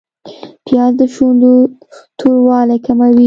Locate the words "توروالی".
2.17-2.77